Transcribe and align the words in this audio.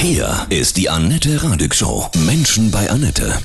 Hier 0.00 0.46
ist 0.48 0.76
die 0.76 0.88
Annette 0.88 1.42
Radig 1.42 1.74
Show. 1.74 2.08
Menschen 2.24 2.70
bei 2.70 2.88
Annette. 2.88 3.36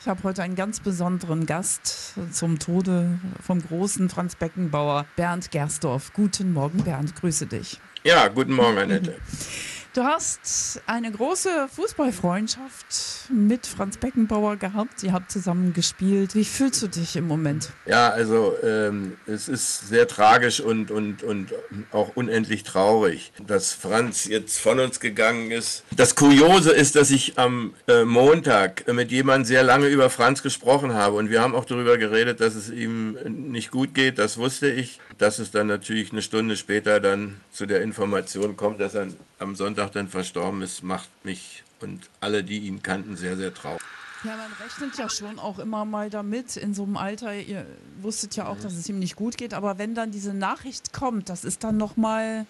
Ich 0.00 0.08
habe 0.08 0.22
heute 0.22 0.42
einen 0.42 0.56
ganz 0.56 0.80
besonderen 0.80 1.44
Gast 1.44 2.14
zum 2.32 2.58
Tode 2.58 3.20
vom 3.42 3.60
großen 3.60 4.08
Franz 4.08 4.34
Beckenbauer, 4.34 5.04
Bernd 5.16 5.50
Gersdorf. 5.50 6.14
Guten 6.14 6.54
Morgen, 6.54 6.82
Bernd, 6.82 7.14
grüße 7.14 7.44
dich. 7.44 7.78
Ja, 8.04 8.28
guten 8.28 8.54
Morgen, 8.54 8.78
Annette. 8.78 9.16
Du 9.94 10.04
hast 10.04 10.80
eine 10.86 11.12
große 11.12 11.68
Fußballfreundschaft 11.68 13.30
mit 13.30 13.66
Franz 13.66 13.98
Beckenbauer 13.98 14.56
gehabt. 14.56 15.02
Ihr 15.02 15.12
habt 15.12 15.30
zusammen 15.30 15.74
gespielt. 15.74 16.34
Wie 16.34 16.46
fühlst 16.46 16.80
du 16.80 16.86
dich 16.88 17.14
im 17.14 17.28
Moment? 17.28 17.68
Ja, 17.84 18.08
also 18.08 18.54
ähm, 18.62 19.18
es 19.26 19.48
ist 19.48 19.88
sehr 19.88 20.08
tragisch 20.08 20.60
und, 20.60 20.90
und, 20.90 21.22
und 21.22 21.52
auch 21.90 22.16
unendlich 22.16 22.62
traurig, 22.62 23.34
dass 23.46 23.74
Franz 23.74 24.24
jetzt 24.24 24.60
von 24.60 24.80
uns 24.80 24.98
gegangen 24.98 25.50
ist. 25.50 25.84
Das 25.94 26.14
Kuriose 26.14 26.72
ist, 26.72 26.96
dass 26.96 27.10
ich 27.10 27.38
am 27.38 27.74
äh, 27.86 28.04
Montag 28.04 28.90
mit 28.90 29.10
jemandem 29.10 29.44
sehr 29.44 29.62
lange 29.62 29.88
über 29.88 30.08
Franz 30.08 30.42
gesprochen 30.42 30.94
habe 30.94 31.16
und 31.16 31.28
wir 31.28 31.42
haben 31.42 31.54
auch 31.54 31.66
darüber 31.66 31.98
geredet, 31.98 32.40
dass 32.40 32.54
es 32.54 32.70
ihm 32.70 33.18
nicht 33.26 33.70
gut 33.70 33.92
geht. 33.92 34.18
Das 34.18 34.38
wusste 34.38 34.70
ich. 34.70 35.00
Dass 35.18 35.38
es 35.38 35.50
dann 35.50 35.66
natürlich 35.66 36.12
eine 36.12 36.22
Stunde 36.22 36.56
später 36.56 36.98
dann 36.98 37.42
zu 37.52 37.66
der 37.66 37.82
Information 37.82 38.56
kommt, 38.56 38.80
dass 38.80 38.94
er 38.94 39.08
am 39.42 39.56
Sonntag 39.56 39.92
dann 39.92 40.08
verstorben 40.08 40.62
ist, 40.62 40.82
macht 40.82 41.08
mich 41.24 41.62
und 41.80 42.08
alle, 42.20 42.44
die 42.44 42.60
ihn 42.60 42.82
kannten, 42.82 43.16
sehr, 43.16 43.36
sehr 43.36 43.52
traurig. 43.52 43.82
Ja, 44.24 44.36
man 44.36 44.52
rechnet 44.64 44.96
ja 44.96 45.08
schon 45.08 45.40
auch 45.40 45.58
immer 45.58 45.84
mal 45.84 46.08
damit 46.08 46.56
in 46.56 46.74
so 46.74 46.84
einem 46.84 46.96
Alter. 46.96 47.34
Ihr 47.34 47.66
wusstet 48.00 48.36
ja 48.36 48.46
auch, 48.46 48.56
dass 48.56 48.74
es 48.74 48.88
ihm 48.88 49.00
nicht 49.00 49.16
gut 49.16 49.36
geht, 49.36 49.52
aber 49.52 49.78
wenn 49.78 49.96
dann 49.96 50.12
diese 50.12 50.32
Nachricht 50.32 50.92
kommt, 50.92 51.28
das 51.28 51.44
ist 51.44 51.64
dann 51.64 51.76
nochmal, 51.76 52.46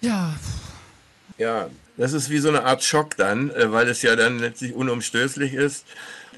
ja. 0.00 0.34
Ja, 1.38 1.68
das 1.96 2.12
ist 2.12 2.30
wie 2.30 2.38
so 2.38 2.48
eine 2.48 2.64
Art 2.64 2.82
Schock 2.82 3.16
dann, 3.16 3.50
äh, 3.50 3.70
weil 3.70 3.88
es 3.88 4.02
ja 4.02 4.16
dann 4.16 4.40
letztlich 4.40 4.74
unumstößlich 4.74 5.54
ist. 5.54 5.86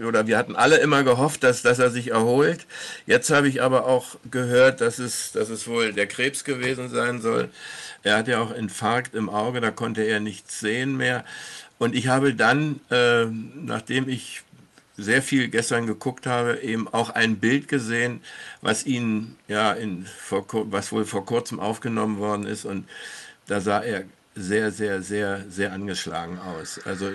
Oder 0.01 0.27
wir 0.27 0.37
hatten 0.39 0.57
alle 0.57 0.79
immer 0.79 1.03
gehofft, 1.03 1.43
dass, 1.43 1.63
dass 1.63 1.79
er 1.79 1.91
sich 1.91 2.11
erholt. 2.11 2.67
Jetzt 3.07 3.31
habe 3.31 3.49
ich 3.49 3.63
aber 3.63 3.87
auch 3.87 4.17
gehört, 4.31 4.81
dass 4.81 4.99
es, 4.99 5.33
dass 5.33 5.49
es 5.49 5.67
wohl 5.67 5.93
der 5.93 6.07
Krebs 6.07 6.45
gewesen 6.45 6.89
sein 6.89 7.21
soll. 7.21 7.49
Er 8.03 8.19
hat 8.19 8.29
ja 8.29 8.41
auch 8.41 8.53
Infarkt 8.55 9.15
im 9.15 9.29
Auge, 9.29 9.61
da 9.61 9.71
konnte 9.71 10.03
er 10.03 10.21
nichts 10.21 10.61
sehen 10.61 10.97
mehr. 10.97 11.25
Und 11.79 11.95
ich 11.95 12.09
habe 12.09 12.35
dann, 12.35 12.81
äh, 12.91 13.27
nachdem 13.27 14.09
ich 14.09 14.43
sehr 14.97 15.23
viel 15.23 15.49
gestern 15.49 15.87
geguckt 15.87 16.27
habe, 16.27 16.61
eben 16.61 16.89
auch 16.89 17.11
ein 17.11 17.37
Bild 17.37 17.69
gesehen, 17.69 18.23
was 18.63 18.87
ihn 18.87 19.37
ja 19.47 19.73
in 19.73 20.07
vor, 20.07 20.47
was 20.71 20.93
wohl 20.93 21.05
vor 21.05 21.27
kurzem 21.27 21.61
aufgenommen 21.61 22.19
worden 22.19 22.47
ist 22.47 22.65
und 22.65 22.89
da 23.47 23.61
sah 23.61 23.81
er 23.81 24.05
sehr, 24.37 24.71
sehr, 24.71 25.03
sehr, 25.03 25.45
sehr 25.49 25.73
angeschlagen 25.73 26.39
aus. 26.39 26.79
Also 26.85 27.11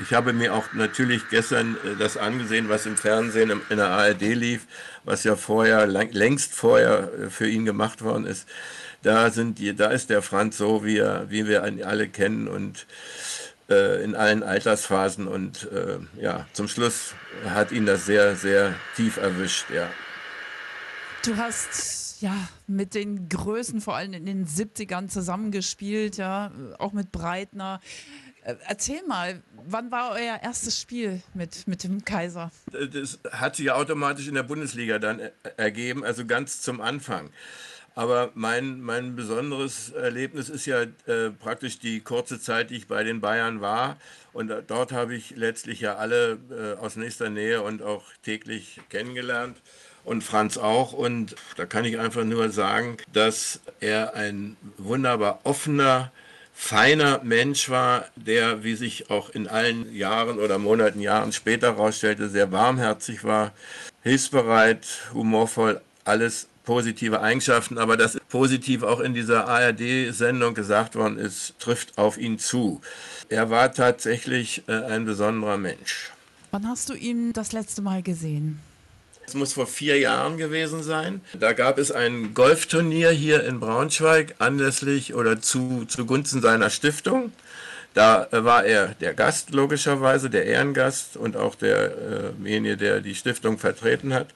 ich 0.00 0.14
habe 0.14 0.32
mir 0.32 0.54
auch 0.54 0.72
natürlich 0.72 1.28
gestern 1.28 1.76
äh, 1.84 1.96
das 1.98 2.16
angesehen, 2.16 2.68
was 2.68 2.86
im 2.86 2.96
Fernsehen 2.96 3.60
in 3.68 3.76
der 3.76 3.88
ARD 3.88 4.22
lief, 4.22 4.66
was 5.04 5.22
ja 5.24 5.36
vorher, 5.36 5.86
längst 5.86 6.54
vorher 6.54 7.12
äh, 7.12 7.30
für 7.30 7.46
ihn 7.46 7.66
gemacht 7.66 8.02
worden 8.02 8.26
ist. 8.26 8.48
Da, 9.02 9.30
sind 9.30 9.58
die, 9.58 9.76
da 9.76 9.90
ist 9.90 10.08
der 10.08 10.22
Franz 10.22 10.56
so, 10.56 10.84
wie, 10.84 10.96
er, 10.96 11.30
wie 11.30 11.46
wir 11.46 11.64
ihn 11.66 11.84
alle 11.84 12.08
kennen 12.08 12.48
und 12.48 12.86
äh, 13.68 14.02
in 14.02 14.16
allen 14.16 14.42
Altersphasen. 14.42 15.28
Und 15.28 15.68
äh, 15.70 15.98
ja, 16.20 16.46
zum 16.54 16.68
Schluss 16.68 17.14
hat 17.48 17.70
ihn 17.70 17.84
das 17.84 18.06
sehr, 18.06 18.34
sehr 18.34 18.74
tief 18.96 19.18
erwischt, 19.18 19.66
ja. 19.72 19.88
Du 21.24 21.36
hast 21.36 22.05
ja, 22.20 22.48
mit 22.66 22.94
den 22.94 23.28
Größen 23.28 23.80
vor 23.80 23.96
allem 23.96 24.12
in 24.12 24.26
den 24.26 24.46
70ern 24.46 25.08
zusammengespielt, 25.08 26.16
ja, 26.16 26.50
auch 26.78 26.92
mit 26.92 27.12
Breitner. 27.12 27.80
Äh, 28.42 28.56
erzähl 28.66 29.02
mal, 29.06 29.42
wann 29.66 29.90
war 29.90 30.12
euer 30.12 30.40
erstes 30.42 30.80
Spiel 30.80 31.22
mit, 31.34 31.66
mit 31.66 31.84
dem 31.84 32.04
Kaiser? 32.04 32.50
Das 32.72 33.18
hat 33.30 33.56
sich 33.56 33.70
automatisch 33.70 34.28
in 34.28 34.34
der 34.34 34.44
Bundesliga 34.44 34.98
dann 34.98 35.20
ergeben, 35.56 36.04
also 36.04 36.24
ganz 36.24 36.60
zum 36.62 36.80
Anfang. 36.80 37.30
Aber 37.96 38.30
mein, 38.34 38.82
mein 38.82 39.16
besonderes 39.16 39.88
Erlebnis 39.88 40.50
ist 40.50 40.66
ja 40.66 40.82
äh, 41.06 41.30
praktisch 41.30 41.78
die 41.78 42.00
kurze 42.00 42.38
Zeit, 42.38 42.68
die 42.68 42.76
ich 42.76 42.88
bei 42.88 43.02
den 43.04 43.22
Bayern 43.22 43.62
war. 43.62 43.96
Und 44.34 44.50
äh, 44.50 44.62
dort 44.64 44.92
habe 44.92 45.14
ich 45.16 45.34
letztlich 45.34 45.80
ja 45.80 45.96
alle 45.96 46.38
äh, 46.50 46.78
aus 46.78 46.96
nächster 46.96 47.30
Nähe 47.30 47.62
und 47.62 47.82
auch 47.82 48.04
täglich 48.22 48.80
kennengelernt 48.90 49.56
und 50.06 50.22
Franz 50.22 50.56
auch. 50.56 50.92
Und 50.92 51.36
da 51.56 51.66
kann 51.66 51.84
ich 51.84 51.98
einfach 51.98 52.24
nur 52.24 52.50
sagen, 52.50 52.96
dass 53.12 53.60
er 53.80 54.14
ein 54.14 54.56
wunderbar 54.78 55.40
offener, 55.44 56.12
feiner 56.54 57.20
Mensch 57.22 57.68
war, 57.68 58.06
der, 58.16 58.64
wie 58.64 58.76
sich 58.76 59.10
auch 59.10 59.28
in 59.28 59.46
allen 59.46 59.94
Jahren 59.94 60.38
oder 60.38 60.58
Monaten, 60.58 61.00
Jahren 61.00 61.32
später 61.32 61.74
herausstellte, 61.74 62.30
sehr 62.30 62.50
warmherzig 62.50 63.24
war, 63.24 63.52
hilfsbereit, 64.02 64.86
humorvoll, 65.12 65.82
alles 66.04 66.48
positive 66.64 67.20
Eigenschaften, 67.20 67.76
aber 67.76 67.96
das 67.96 68.18
positiv 68.28 68.82
auch 68.82 69.00
in 69.00 69.12
dieser 69.12 69.46
ARD-Sendung 69.46 70.54
gesagt 70.54 70.94
worden 70.94 71.18
ist, 71.18 71.58
trifft 71.58 71.98
auf 71.98 72.16
ihn 72.16 72.38
zu. 72.38 72.80
Er 73.28 73.50
war 73.50 73.72
tatsächlich 73.72 74.62
äh, 74.66 74.72
ein 74.72 75.04
besonderer 75.04 75.58
Mensch. 75.58 76.10
Wann 76.50 76.66
hast 76.68 76.88
du 76.88 76.94
ihn 76.94 77.32
das 77.32 77.52
letzte 77.52 77.82
Mal 77.82 78.02
gesehen? 78.02 78.60
Es 79.26 79.34
muss 79.34 79.54
vor 79.54 79.66
vier 79.66 79.98
Jahren 79.98 80.36
gewesen 80.36 80.82
sein. 80.82 81.20
Da 81.38 81.52
gab 81.52 81.78
es 81.78 81.90
ein 81.90 82.32
Golfturnier 82.32 83.10
hier 83.10 83.44
in 83.44 83.58
Braunschweig 83.58 84.36
anlässlich 84.38 85.14
oder 85.14 85.40
zu, 85.40 85.84
zugunsten 85.86 86.40
seiner 86.40 86.70
Stiftung. 86.70 87.32
Da 87.92 88.28
war 88.30 88.64
er 88.64 88.88
der 89.00 89.14
Gast 89.14 89.50
logischerweise, 89.50 90.30
der 90.30 90.44
Ehrengast 90.44 91.16
und 91.16 91.36
auch 91.36 91.54
derjenige, 91.54 92.76
der 92.76 93.00
die 93.00 93.14
Stiftung 93.14 93.58
vertreten 93.58 94.12
hat. 94.12 94.28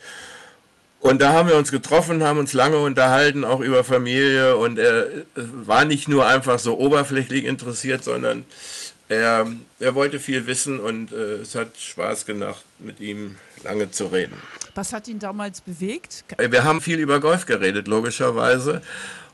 Und 0.99 1.23
da 1.23 1.33
haben 1.33 1.49
wir 1.49 1.57
uns 1.57 1.71
getroffen, 1.71 2.23
haben 2.23 2.39
uns 2.39 2.53
lange 2.53 2.79
unterhalten, 2.79 3.45
auch 3.45 3.61
über 3.61 3.85
Familie. 3.85 4.57
Und 4.57 4.79
er 4.79 5.07
war 5.35 5.85
nicht 5.85 6.09
nur 6.09 6.27
einfach 6.27 6.59
so 6.59 6.79
oberflächlich 6.79 7.45
interessiert, 7.45 8.03
sondern 8.03 8.45
er, 9.09 9.47
er 9.79 9.95
wollte 9.95 10.21
viel 10.21 10.47
wissen 10.47 10.79
und 10.79 11.13
äh, 11.13 11.37
es 11.43 11.55
hat 11.55 11.77
Spaß 11.77 12.27
gemacht, 12.27 12.65
mit 12.79 13.01
ihm 13.01 13.37
lange 13.65 13.91
zu 13.91 14.07
reden. 14.07 14.41
Was 14.75 14.93
hat 14.93 15.09
ihn 15.09 15.19
damals 15.19 15.61
bewegt? 15.61 16.25
Wir 16.39 16.65
haben 16.65 16.81
viel 16.81 16.99
über 16.99 17.21
Golf 17.21 17.47
geredet, 17.47 17.89
logischerweise. 17.89 18.83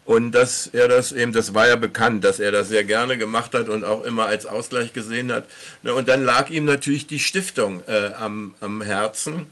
Und 0.06 0.32
dass 0.32 0.68
er 0.68 0.86
das 0.86 1.10
eben, 1.10 1.32
das 1.32 1.52
war 1.52 1.66
ja 1.66 1.74
bekannt, 1.74 2.22
dass 2.22 2.38
er 2.38 2.52
das 2.52 2.68
sehr 2.68 2.84
gerne 2.84 3.18
gemacht 3.18 3.54
hat 3.54 3.68
und 3.68 3.84
auch 3.84 4.04
immer 4.04 4.26
als 4.26 4.46
Ausgleich 4.46 4.92
gesehen 4.92 5.32
hat. 5.32 5.46
Ne, 5.82 5.92
und 5.94 6.08
dann 6.08 6.24
lag 6.24 6.48
ihm 6.48 6.64
natürlich 6.64 7.08
die 7.08 7.18
Stiftung 7.18 7.82
äh, 7.88 8.12
am, 8.14 8.54
am 8.60 8.82
Herzen 8.82 9.46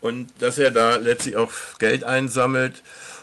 und 0.00 0.30
dass 0.38 0.58
er 0.58 0.70
da 0.70 0.96
letztlich 0.96 1.36
auch 1.36 1.52
Geld 1.78 2.04
einsammelt. 2.04 2.82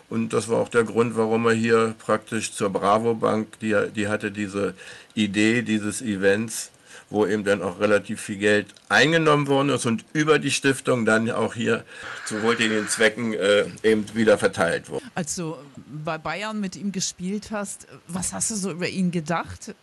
Und 0.09 0.33
das 0.33 0.47
war 0.47 0.59
auch 0.59 0.69
der 0.69 0.83
Grund, 0.83 1.17
warum 1.17 1.47
er 1.47 1.53
hier 1.53 1.95
praktisch 1.97 2.53
zur 2.53 2.69
Bravo 2.69 3.15
Bank, 3.15 3.59
die, 3.61 3.75
die 3.95 4.07
hatte 4.07 4.29
diese 4.31 4.75
Idee 5.15 5.63
dieses 5.63 6.03
Events, 6.03 6.69
wo 7.09 7.25
eben 7.25 7.43
dann 7.43 7.61
auch 7.61 7.79
relativ 7.79 8.21
viel 8.21 8.37
Geld 8.37 8.73
eingenommen 8.89 9.47
worden 9.47 9.69
ist 9.69 9.85
und 9.85 10.05
über 10.13 10.39
die 10.39 10.51
Stiftung 10.51 11.05
dann 11.05 11.29
auch 11.31 11.53
hier 11.53 11.83
zu 12.25 12.41
wohltätigen 12.41 12.87
Zwecken 12.87 13.33
äh, 13.33 13.65
eben 13.83 14.05
wieder 14.15 14.37
verteilt 14.37 14.89
wurde. 14.89 15.05
Als 15.13 15.35
du 15.35 15.55
bei 16.03 16.17
Bayern 16.17 16.59
mit 16.59 16.75
ihm 16.75 16.91
gespielt 16.91 17.51
hast, 17.51 17.87
was 18.07 18.33
hast 18.33 18.51
du 18.51 18.55
so 18.55 18.71
über 18.71 18.87
ihn 18.87 19.11
gedacht? 19.11 19.75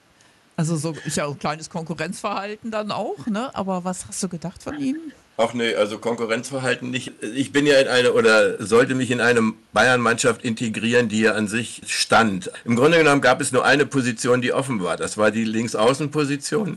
Also 0.56 0.76
so 0.76 0.94
ist 1.04 1.16
ja 1.16 1.26
ein 1.26 1.38
kleines 1.38 1.70
Konkurrenzverhalten 1.70 2.70
dann 2.70 2.92
auch, 2.92 3.26
ne? 3.26 3.54
Aber 3.54 3.84
was 3.84 4.06
hast 4.06 4.22
du 4.22 4.28
gedacht 4.28 4.62
von 4.62 4.78
ihm? 4.78 4.98
Ach 5.38 5.54
nee, 5.54 5.74
also 5.74 5.98
Konkurrenzverhalten 5.98 6.90
nicht. 6.90 7.12
Ich 7.34 7.52
bin 7.52 7.66
ja 7.66 7.78
in 7.78 7.88
eine 7.88 8.12
oder 8.12 8.62
sollte 8.62 8.94
mich 8.94 9.10
in 9.10 9.22
eine 9.22 9.54
Bayern-Mannschaft 9.72 10.44
integrieren, 10.44 11.08
die 11.08 11.20
ja 11.22 11.32
an 11.32 11.48
sich 11.48 11.80
stand. 11.86 12.50
Im 12.66 12.76
Grunde 12.76 12.98
genommen 12.98 13.22
gab 13.22 13.40
es 13.40 13.50
nur 13.50 13.64
eine 13.64 13.86
Position, 13.86 14.42
die 14.42 14.52
offen 14.52 14.82
war. 14.82 14.98
Das 14.98 15.16
war 15.16 15.30
die 15.30 15.44
Linksaußenposition. 15.44 16.76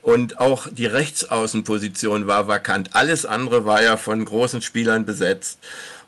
Und 0.00 0.38
auch 0.38 0.68
die 0.70 0.86
Rechtsaußenposition 0.86 2.28
war 2.28 2.46
vakant. 2.46 2.90
Alles 2.94 3.26
andere 3.26 3.64
war 3.64 3.82
ja 3.82 3.96
von 3.96 4.24
großen 4.24 4.62
Spielern 4.62 5.04
besetzt. 5.04 5.58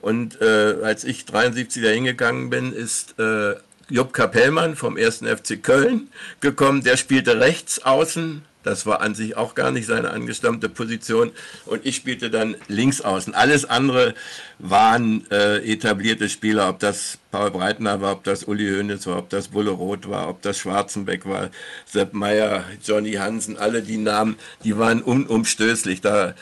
Und 0.01 0.41
äh, 0.41 0.77
als 0.85 1.03
ich 1.03 1.27
73 1.27 1.83
da 1.83 1.89
hingegangen 1.89 2.51
bin, 2.51 2.73
ist 2.73 3.19
äh, 3.19 3.57
Jupp 3.89 4.13
Kapellmann 4.13 4.77
vom 4.77 4.97
1. 4.97 5.25
FC 5.27 5.61
Köln 5.61 6.09
gekommen. 6.41 6.85
Der 6.85 6.97
spielte 6.97 7.41
rechts 7.41 7.83
außen 7.85 8.43
das 8.63 8.87
war 8.87 9.01
an 9.01 9.15
sich 9.15 9.37
auch 9.37 9.55
gar 9.55 9.71
nicht 9.71 9.87
seine 9.87 10.11
angestammte 10.11 10.69
Position. 10.69 11.33
Und 11.67 11.87
ich 11.87 11.97
spielte 11.97 12.31
dann 12.31 12.57
links 12.69 13.01
außen. 13.01 13.35
Alles 13.35 13.65
andere 13.65 14.15
waren 14.59 15.25
äh, 15.31 15.59
etablierte 15.59 16.29
Spieler, 16.29 16.69
ob 16.69 16.79
das 16.79 17.19
Paul 17.31 17.51
Breitner 17.51 18.01
war, 18.01 18.13
ob 18.13 18.25
das 18.25 18.45
Uli 18.45 18.69
Hoeneß 18.69 19.07
war, 19.07 19.19
ob 19.19 19.31
das 19.31 19.49
Bulle 19.49 19.71
Roth 19.71 20.09
war, 20.09 20.29
ob 20.29 20.43
das 20.43 20.59
Schwarzenbeck 20.59 21.27
war, 21.27 21.51
Sepp 21.87 22.13
Meyer, 22.13 22.65
Johnny 22.85 23.13
Hansen, 23.13 23.57
alle 23.57 23.83
die 23.83 23.97
Namen, 23.97 24.37
die 24.65 24.77
waren 24.77 25.03
unumstößlich. 25.03 26.01
Da 26.01 26.35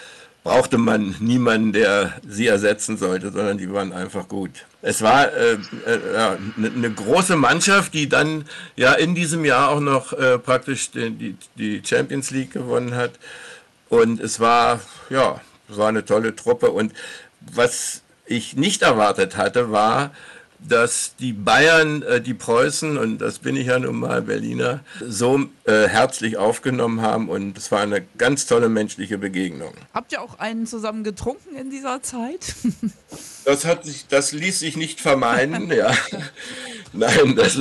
brauchte 0.44 0.78
man 0.78 1.14
niemanden, 1.20 1.72
der 1.72 2.14
sie 2.26 2.46
ersetzen 2.46 2.96
sollte, 2.96 3.32
sondern 3.32 3.58
die 3.58 3.70
waren 3.72 3.92
einfach 3.92 4.28
gut. 4.28 4.50
Es 4.80 5.02
war 5.02 5.32
äh, 5.32 5.54
äh, 5.86 6.14
ja, 6.14 6.38
eine 6.56 6.70
ne 6.70 6.90
große 6.90 7.36
Mannschaft, 7.36 7.94
die 7.94 8.08
dann 8.08 8.44
ja 8.76 8.92
in 8.94 9.14
diesem 9.14 9.44
Jahr 9.44 9.70
auch 9.70 9.80
noch 9.80 10.12
äh, 10.12 10.38
praktisch 10.38 10.90
die, 10.92 11.36
die 11.56 11.82
Champions 11.84 12.30
League 12.30 12.52
gewonnen 12.52 12.94
hat. 12.94 13.12
Und 13.88 14.20
es 14.20 14.38
war, 14.40 14.80
ja, 15.10 15.40
war 15.68 15.88
eine 15.88 16.04
tolle 16.04 16.34
Truppe. 16.36 16.70
Und 16.70 16.92
was 17.40 18.02
ich 18.26 18.56
nicht 18.56 18.82
erwartet 18.82 19.36
hatte, 19.36 19.70
war, 19.72 20.12
dass 20.60 21.14
die 21.16 21.32
Bayern 21.32 22.02
äh, 22.02 22.20
die 22.20 22.34
Preußen, 22.34 22.98
und 22.98 23.18
das 23.18 23.38
bin 23.38 23.56
ich 23.56 23.68
ja 23.68 23.78
nun 23.78 24.00
mal 24.00 24.22
Berliner, 24.22 24.80
so 25.00 25.40
äh, 25.64 25.86
herzlich 25.86 26.36
aufgenommen 26.36 27.00
haben 27.00 27.28
und 27.28 27.56
es 27.56 27.70
war 27.70 27.80
eine 27.80 28.04
ganz 28.18 28.46
tolle 28.46 28.68
menschliche 28.68 29.18
Begegnung. 29.18 29.72
Habt 29.94 30.12
ihr 30.12 30.20
auch 30.20 30.38
einen 30.38 30.66
zusammen 30.66 31.04
getrunken 31.04 31.54
in 31.56 31.70
dieser 31.70 32.02
Zeit? 32.02 32.54
das, 33.44 33.64
hat 33.64 33.84
sich, 33.84 34.06
das 34.08 34.32
ließ 34.32 34.58
sich 34.58 34.76
nicht 34.76 35.00
vermeiden, 35.00 35.70
ja. 35.70 35.92
Nein, 36.92 37.36
das, 37.36 37.58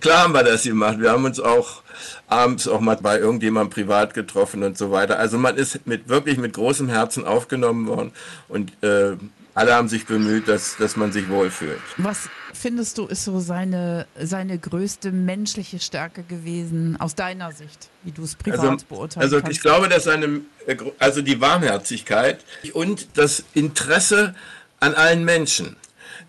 klar 0.00 0.24
haben 0.24 0.34
wir 0.34 0.42
das 0.42 0.64
gemacht. 0.64 0.98
Wir 1.00 1.12
haben 1.12 1.24
uns 1.24 1.40
auch 1.40 1.82
abends 2.26 2.66
auch 2.66 2.80
mal 2.80 2.96
bei 2.96 3.18
irgendjemandem 3.18 3.70
privat 3.70 4.14
getroffen 4.14 4.62
und 4.64 4.76
so 4.76 4.90
weiter. 4.90 5.18
Also 5.18 5.38
man 5.38 5.56
ist 5.56 5.86
mit 5.86 6.08
wirklich 6.08 6.38
mit 6.38 6.52
großem 6.54 6.88
Herzen 6.88 7.24
aufgenommen 7.24 7.86
worden 7.86 8.12
und 8.48 8.72
äh, 8.82 9.16
alle 9.54 9.74
haben 9.74 9.88
sich 9.88 10.04
bemüht, 10.06 10.48
dass, 10.48 10.76
dass 10.76 10.96
man 10.96 11.12
sich 11.12 11.28
wohlfühlt. 11.28 11.80
Was 11.96 12.28
findest 12.52 12.98
du, 12.98 13.06
ist 13.06 13.24
so 13.24 13.38
seine, 13.38 14.06
seine 14.20 14.58
größte 14.58 15.12
menschliche 15.12 15.78
Stärke 15.78 16.24
gewesen, 16.24 16.96
aus 16.98 17.14
deiner 17.14 17.52
Sicht, 17.52 17.88
wie 18.02 18.12
du 18.12 18.24
es 18.24 18.34
privat 18.34 18.60
also, 18.60 18.86
beurteilen 18.88 19.22
also 19.22 19.40
kannst? 19.40 19.52
ich 19.56 19.62
glaube, 19.62 19.88
dass 19.88 20.04
seine, 20.04 20.40
also 20.98 21.22
die 21.22 21.40
Warmherzigkeit 21.40 22.44
und 22.72 23.08
das 23.14 23.44
Interesse 23.54 24.34
an 24.80 24.94
allen 24.94 25.24
Menschen. 25.24 25.76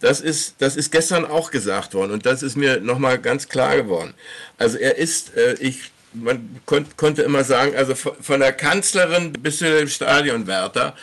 Das 0.01 0.21
ist, 0.21 0.55
das 0.59 0.75
ist 0.75 0.91
gestern 0.91 1.25
auch 1.25 1.51
gesagt 1.51 1.93
worden 1.93 2.11
und 2.11 2.25
das 2.25 2.43
ist 2.43 2.55
mir 2.55 2.79
nochmal 2.79 3.17
ganz 3.17 3.47
klar 3.47 3.75
geworden. 3.75 4.13
Also 4.57 4.77
er 4.77 4.97
ist, 4.97 5.35
äh, 5.35 5.55
ich, 5.59 5.91
man 6.13 6.59
kon 6.65 6.85
konnte 6.95 7.23
immer 7.23 7.43
sagen, 7.43 7.75
also 7.75 7.95
von 7.95 8.39
der 8.39 8.53
Kanzlerin 8.53 9.33
bis 9.33 9.59
zu 9.59 9.65
dem 9.65 9.87
Stadionwärter, 9.87 10.95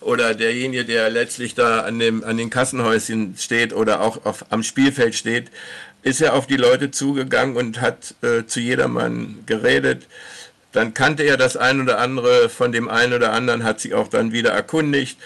oder 0.00 0.34
derjenige, 0.34 0.84
der 0.84 1.10
letztlich 1.10 1.54
da 1.54 1.80
an, 1.80 1.98
dem, 1.98 2.24
an 2.24 2.36
den 2.36 2.50
Kassenhäuschen 2.50 3.36
steht 3.38 3.72
oder 3.72 4.00
auch 4.00 4.24
auf, 4.24 4.46
am 4.50 4.62
Spielfeld 4.62 5.14
steht, 5.14 5.50
ist 6.02 6.22
er 6.22 6.34
auf 6.34 6.46
die 6.46 6.56
Leute 6.56 6.90
zugegangen 6.90 7.56
und 7.56 7.80
hat 7.80 8.14
äh, 8.22 8.46
zu 8.46 8.60
jedermann 8.60 9.40
geredet. 9.46 10.06
Dann 10.72 10.94
kannte 10.94 11.24
er 11.24 11.36
das 11.36 11.56
ein 11.56 11.80
oder 11.80 11.98
andere 11.98 12.48
von 12.48 12.72
dem 12.72 12.88
einen 12.88 13.12
oder 13.12 13.32
anderen, 13.32 13.64
hat 13.64 13.80
sich 13.80 13.94
auch 13.94 14.08
dann 14.08 14.32
wieder 14.32 14.50
erkundigt, 14.50 15.18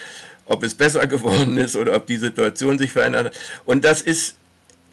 ob 0.45 0.63
es 0.63 0.75
besser 0.75 1.07
geworden 1.07 1.57
ist 1.57 1.75
oder 1.75 1.95
ob 1.95 2.07
die 2.07 2.17
Situation 2.17 2.77
sich 2.77 2.91
verändert 2.91 3.27
hat. 3.27 3.33
Und 3.65 3.85
das 3.85 4.01
ist 4.01 4.35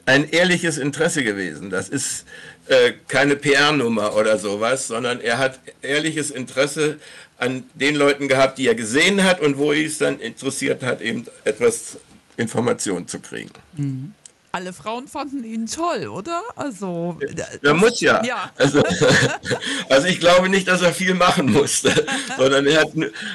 ein 0.07 0.29
ehrliches 0.31 0.79
Interesse 0.79 1.25
gewesen. 1.25 1.71
Das 1.71 1.89
ist 1.89 2.25
äh, 2.69 2.93
keine 3.09 3.37
PR-Nummer 3.37 4.15
oder 4.15 4.39
sowas, 4.39 4.87
sondern 4.87 5.21
er 5.21 5.39
hat 5.39 5.61
ehrliches 5.83 6.31
Interesse 6.31 6.99
an 7.39 7.65
den 7.75 7.97
Leuten 7.97 8.29
gehabt, 8.29 8.59
die 8.59 8.69
er 8.69 8.75
gesehen 8.75 9.25
hat 9.25 9.41
und 9.41 9.59
wo 9.59 9.73
es 9.73 9.99
dann 9.99 10.21
interessiert 10.21 10.83
hat, 10.83 11.01
eben 11.01 11.27
etwas 11.45 11.99
Informationen 12.37 13.09
zu 13.09 13.19
kriegen. 13.19 13.51
Mhm. 13.77 14.15
Alle 14.55 14.75
Frauen 14.75 15.09
fanden 15.09 15.45
ihn 15.45 15.67
toll, 15.67 16.09
oder? 16.09 16.43
Also, 16.57 17.19
er 17.63 17.73
muss 17.73 18.03
ja. 18.03 18.23
ja. 18.23 18.51
Also, 18.59 18.83
also, 19.89 20.07
ich 20.07 20.21
glaube 20.21 20.51
nicht, 20.51 20.69
dass 20.69 20.83
er 20.83 20.93
viel 20.93 21.15
machen 21.15 21.51
musste, 21.51 22.05
sondern 22.37 22.67
er 22.67 22.83
hat, 22.83 22.93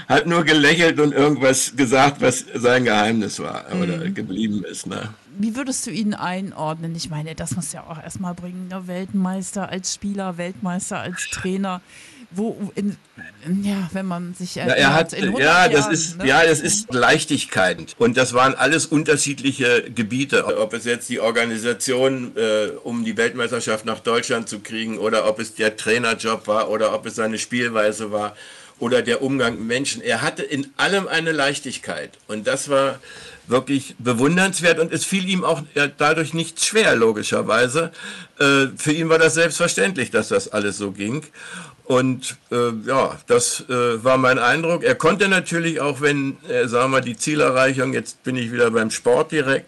hat, 0.08 0.28
nur 0.28 0.44
gelächelt 0.44 1.00
und 1.00 1.14
irgendwas 1.14 1.75
gesagt, 1.75 2.22
was 2.22 2.46
sein 2.54 2.84
Geheimnis 2.84 3.40
war 3.40 3.66
oder 3.81 3.98
mhm. 3.98 4.14
geblieben 4.14 4.64
ist. 4.64 4.86
Ne? 4.86 5.10
Wie 5.40 5.56
würdest 5.56 5.88
du 5.88 5.92
ihn 5.92 6.14
einordnen? 6.14 6.96
Ich 6.96 7.10
meine, 7.10 7.34
das 7.34 7.56
muss 7.56 7.74
ja 7.74 7.84
auch 7.84 8.02
erstmal 8.02 8.36
bringen, 8.36 8.70
der 8.70 8.81
ne? 8.81 8.88
Weltmeister 8.88 9.70
als 9.70 9.96
Spieler, 9.96 10.38
Weltmeister 10.38 11.00
als 11.00 11.30
Trainer 11.31 11.81
wo 12.31 12.71
in, 12.75 12.97
ja, 13.63 13.89
wenn 13.94 14.06
man 14.06 14.33
sich 14.33 14.57
erinnert, 14.57 14.77
ja, 14.77 14.89
er 14.89 14.94
hat, 14.94 15.13
ja, 15.13 15.69
das 15.69 15.83
Jahren, 15.85 15.94
ist, 15.94 16.18
ne? 16.18 16.27
ja, 16.27 16.45
das 16.45 16.59
ist 16.59 16.94
Leichtigkeit. 16.94 17.95
Und 17.97 18.18
das 18.18 18.33
waren 18.33 18.53
alles 18.53 18.85
unterschiedliche 18.85 19.89
Gebiete. 19.89 20.45
Ob 20.57 20.74
es 20.74 20.85
jetzt 20.85 21.09
die 21.09 21.19
Organisation, 21.19 22.35
äh, 22.35 22.71
um 22.83 23.06
die 23.06 23.15
Weltmeisterschaft 23.15 23.85
nach 23.85 24.00
Deutschland 24.00 24.50
zu 24.50 24.59
kriegen, 24.59 24.97
oder 24.97 25.27
ob 25.27 25.39
es 25.39 25.56
der 25.56 25.77
Trainerjob 25.77 26.47
war, 26.47 26.69
oder 26.69 26.94
ob 26.94 27.06
es 27.06 27.15
seine 27.15 27.38
Spielweise 27.38 28.12
war, 28.12 28.35
oder 28.79 29.01
der 29.01 29.21
Umgang 29.21 29.56
mit 29.56 29.65
Menschen. 29.65 30.01
Er 30.01 30.21
hatte 30.21 30.44
in 30.44 30.71
allem 30.77 31.07
eine 31.07 31.31
Leichtigkeit. 31.31 32.12
Und 32.27 32.45
das 32.45 32.69
war 32.69 33.00
wirklich 33.47 33.95
bewundernswert 33.97 34.77
und 34.77 34.91
es 34.91 35.06
fiel 35.06 35.27
ihm 35.27 35.44
auch 35.44 35.62
dadurch 35.97 36.33
nicht 36.33 36.63
schwer, 36.63 36.95
logischerweise. 36.95 37.91
Äh, 38.39 38.68
für 38.75 38.91
ihn 38.91 39.09
war 39.09 39.19
das 39.19 39.35
selbstverständlich, 39.35 40.12
dass 40.12 40.27
das 40.27 40.50
alles 40.50 40.77
so 40.77 40.91
ging. 40.91 41.24
Und 41.88 42.36
äh, 42.51 42.72
ja, 42.86 43.18
das 43.28 43.63
äh, 43.69 44.04
war 44.04 44.18
mein 44.18 44.39
Eindruck. 44.39 44.84
Er 44.84 44.95
konnte 44.95 45.30
natürlich 45.30 45.80
auch, 45.80 46.01
wenn, 46.01 46.38
äh, 46.50 46.68
sagen 46.68 46.92
wir, 46.92 47.00
die 47.00 47.16
Zielerreichung, 47.16 47.94
jetzt 47.94 48.24
bin 48.24 48.36
ich 48.36 48.51
wieder 48.51 48.72
beim 48.72 48.92
Sport 48.92 49.31
direkt, 49.31 49.68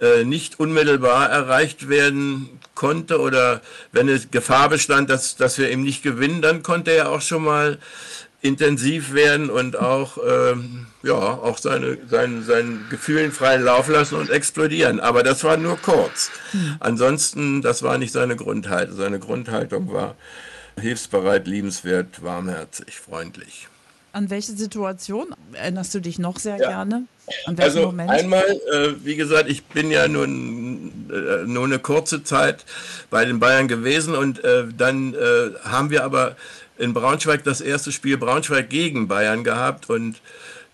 äh, 0.00 0.24
nicht 0.24 0.58
unmittelbar 0.58 1.30
erreicht 1.30 1.88
werden 1.88 2.58
konnte 2.74 3.20
oder 3.20 3.60
wenn 3.92 4.08
es 4.08 4.32
Gefahr 4.32 4.70
bestand, 4.70 5.08
dass, 5.08 5.36
dass 5.36 5.56
wir 5.56 5.70
eben 5.70 5.84
nicht 5.84 6.02
gewinnen, 6.02 6.42
dann 6.42 6.64
konnte 6.64 6.90
er 6.90 7.10
auch 7.10 7.20
schon 7.20 7.44
mal 7.44 7.78
intensiv 8.40 9.14
werden 9.14 9.48
und 9.48 9.78
auch, 9.78 10.18
ähm, 10.28 10.88
ja, 11.04 11.14
auch 11.14 11.58
seine, 11.58 11.96
seinen, 12.10 12.42
seinen 12.42 12.86
Gefühlen 12.90 13.30
freien 13.30 13.62
Lauf 13.62 13.86
lassen 13.86 14.16
und 14.16 14.30
explodieren. 14.30 14.98
Aber 14.98 15.22
das 15.22 15.44
war 15.44 15.56
nur 15.56 15.76
kurz. 15.76 16.32
Hm. 16.50 16.76
Ansonsten, 16.80 17.62
das 17.62 17.84
war 17.84 17.98
nicht 17.98 18.12
seine 18.12 18.34
Grundhaltung. 18.34 18.96
Seine 18.96 19.20
Grundhaltung 19.20 19.92
war, 19.92 20.16
hilfsbereit, 20.80 21.46
liebenswert, 21.46 22.22
warmherzig, 22.22 22.98
freundlich. 22.98 23.68
An 24.12 24.28
welche 24.28 24.52
Situation 24.52 25.34
erinnerst 25.52 25.94
du 25.94 26.00
dich 26.00 26.18
noch 26.18 26.38
sehr 26.38 26.58
ja. 26.58 26.68
gerne? 26.68 27.04
also 27.56 27.86
Moment? 27.86 28.10
einmal, 28.10 28.44
äh, 28.72 28.92
wie 29.04 29.16
gesagt, 29.16 29.48
ich 29.48 29.64
bin 29.64 29.90
ja 29.90 30.08
nun 30.08 31.10
äh, 31.10 31.46
nur 31.46 31.64
eine 31.64 31.78
kurze 31.78 32.22
Zeit 32.22 32.64
bei 33.10 33.24
den 33.24 33.40
Bayern 33.40 33.68
gewesen 33.68 34.14
und 34.14 34.44
äh, 34.44 34.64
dann 34.76 35.14
äh, 35.14 35.50
haben 35.64 35.90
wir 35.90 36.04
aber 36.04 36.36
in 36.78 36.92
Braunschweig 36.92 37.44
das 37.44 37.60
erste 37.60 37.92
Spiel 37.92 38.18
Braunschweig 38.18 38.68
gegen 38.68 39.08
Bayern 39.08 39.44
gehabt 39.44 39.88
und 39.88 40.20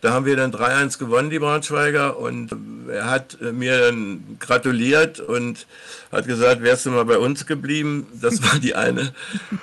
da 0.00 0.12
haben 0.12 0.26
wir 0.26 0.36
dann 0.36 0.52
3-1 0.52 0.98
gewonnen, 0.98 1.28
die 1.28 1.40
Braunschweiger. 1.40 2.18
Und 2.18 2.50
er 2.88 3.10
hat 3.10 3.38
mir 3.40 3.80
dann 3.80 4.36
gratuliert 4.38 5.18
und 5.18 5.66
hat 6.12 6.26
gesagt, 6.26 6.62
wärst 6.62 6.86
du 6.86 6.90
mal 6.90 7.04
bei 7.04 7.18
uns 7.18 7.46
geblieben. 7.46 8.06
Das 8.20 8.40
war 8.42 8.60
die 8.60 8.76
eine 8.76 9.12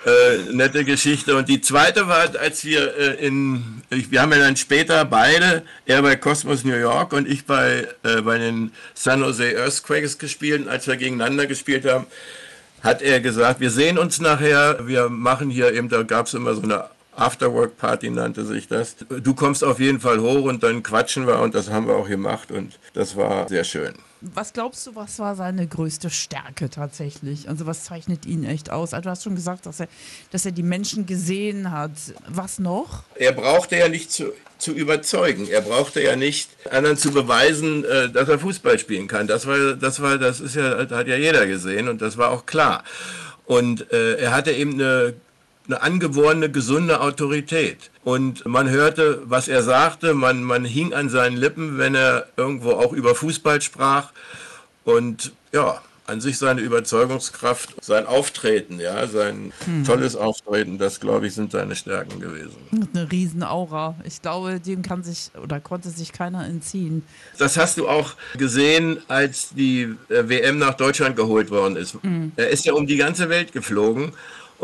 äh, 0.05 0.51
nette 0.51 0.83
Geschichte. 0.83 1.37
Und 1.37 1.47
die 1.47 1.61
zweite 1.61 2.09
war, 2.09 2.35
als 2.37 2.65
wir 2.65 2.97
äh, 2.97 3.25
in, 3.25 3.81
ich, 3.89 4.11
wir 4.11 4.21
haben 4.21 4.33
ja 4.33 4.39
dann 4.39 4.57
später 4.57 5.05
beide, 5.05 5.63
er 5.85 6.01
bei 6.01 6.17
Cosmos 6.17 6.65
New 6.65 6.75
York 6.75 7.13
und 7.13 7.29
ich 7.29 7.45
bei, 7.45 7.87
äh, 8.03 8.21
bei 8.21 8.37
den 8.37 8.71
San 8.93 9.21
Jose 9.21 9.57
Earthquakes 9.57 10.17
gespielt. 10.17 10.63
Und 10.63 10.69
als 10.69 10.85
wir 10.85 10.97
gegeneinander 10.97 11.47
gespielt 11.47 11.85
haben, 11.85 12.07
hat 12.81 13.01
er 13.01 13.21
gesagt, 13.21 13.61
wir 13.61 13.71
sehen 13.71 13.97
uns 13.97 14.19
nachher, 14.19 14.85
wir 14.85 15.09
machen 15.09 15.49
hier 15.49 15.73
eben, 15.73 15.87
da 15.87 16.03
gab 16.03 16.27
es 16.27 16.33
immer 16.33 16.53
so 16.53 16.61
eine 16.61 16.85
Afterwork-Party 17.15 18.09
nannte 18.09 18.45
sich 18.45 18.67
das. 18.67 18.95
Du 19.09 19.33
kommst 19.33 19.63
auf 19.63 19.79
jeden 19.79 19.99
Fall 19.99 20.19
hoch 20.19 20.43
und 20.43 20.63
dann 20.63 20.83
quatschen 20.83 21.27
wir 21.27 21.39
und 21.39 21.55
das 21.55 21.69
haben 21.69 21.87
wir 21.87 21.95
auch 21.95 22.07
gemacht 22.07 22.51
und 22.51 22.79
das 22.93 23.15
war 23.15 23.47
sehr 23.47 23.63
schön. 23.63 23.93
Was 24.21 24.53
glaubst 24.53 24.87
du, 24.87 24.95
was 24.95 25.19
war 25.19 25.35
seine 25.35 25.67
größte 25.67 26.09
Stärke 26.09 26.69
tatsächlich? 26.69 27.47
Also 27.47 27.67
was 27.67 27.83
zeichnet 27.83 28.25
ihn 28.25 28.43
echt 28.43 28.71
aus? 28.71 28.93
Also 28.93 29.03
du 29.03 29.09
hast 29.11 29.23
schon 29.23 29.35
gesagt, 29.35 29.65
dass 29.65 29.79
er, 29.79 29.87
dass 30.31 30.45
er 30.45 30.51
die 30.51 30.63
Menschen 30.63 31.05
gesehen 31.05 31.69
hat. 31.71 31.91
Was 32.27 32.57
noch? 32.57 33.03
Er 33.15 33.33
brauchte 33.33 33.77
ja 33.77 33.87
nicht 33.87 34.11
zu, 34.11 34.33
zu 34.57 34.71
überzeugen. 34.71 35.47
Er 35.47 35.61
brauchte 35.61 36.01
ja 36.01 36.15
nicht 36.15 36.49
anderen 36.71 36.97
zu 36.97 37.11
beweisen, 37.11 37.83
äh, 37.85 38.09
dass 38.09 38.27
er 38.27 38.39
Fußball 38.39 38.79
spielen 38.79 39.07
kann. 39.07 39.27
Das 39.27 39.45
war, 39.45 39.73
das 39.73 40.01
war, 40.01 40.17
das 40.17 40.39
ist 40.39 40.55
ja, 40.55 40.77
hat 40.89 41.07
ja 41.07 41.17
jeder 41.17 41.45
gesehen 41.45 41.87
und 41.87 42.01
das 42.01 42.17
war 42.17 42.31
auch 42.31 42.45
klar. 42.47 42.83
Und 43.45 43.91
äh, 43.91 44.15
er 44.15 44.31
hatte 44.31 44.51
eben 44.51 44.73
eine 44.73 45.13
eine 45.67 45.81
angeborene, 45.81 46.49
gesunde 46.51 47.01
Autorität. 47.01 47.91
Und 48.03 48.45
man 48.45 48.69
hörte, 48.69 49.21
was 49.25 49.47
er 49.47 49.63
sagte, 49.63 50.13
man, 50.13 50.43
man 50.43 50.65
hing 50.65 50.93
an 50.93 51.09
seinen 51.09 51.37
Lippen, 51.37 51.77
wenn 51.77 51.95
er 51.95 52.27
irgendwo 52.37 52.71
auch 52.71 52.93
über 52.93 53.15
Fußball 53.15 53.61
sprach. 53.61 54.11
Und 54.83 55.33
ja, 55.51 55.81
an 56.07 56.21
sich 56.21 56.37
seine 56.37 56.61
Überzeugungskraft, 56.61 57.83
sein 57.83 58.05
Auftreten, 58.05 58.79
ja, 58.79 59.07
sein 59.07 59.51
hm. 59.65 59.83
tolles 59.83 60.15
Auftreten, 60.15 60.77
das 60.77 60.99
glaube 60.99 61.27
ich 61.27 61.33
sind 61.33 61.51
seine 61.51 61.75
Stärken 61.75 62.19
gewesen. 62.19 62.57
Eine 62.71 63.11
Riesenaura. 63.11 63.95
Ich 64.03 64.21
glaube, 64.21 64.59
dem 64.59 64.83
kann 64.83 65.03
sich 65.03 65.31
oder 65.41 65.59
konnte 65.59 65.89
sich 65.89 66.11
keiner 66.11 66.45
entziehen. 66.45 67.03
Das 67.39 67.57
hast 67.57 67.77
du 67.77 67.89
auch 67.89 68.13
gesehen, 68.37 68.99
als 69.07 69.49
die 69.49 69.95
äh, 70.09 70.29
WM 70.29 70.59
nach 70.59 70.75
Deutschland 70.75 71.15
geholt 71.15 71.49
worden 71.49 71.75
ist. 71.75 71.97
Hm. 72.01 72.33
Er 72.35 72.49
ist 72.49 72.65
ja 72.65 72.73
um 72.73 72.85
die 72.85 72.97
ganze 72.97 73.29
Welt 73.29 73.51
geflogen 73.51 74.11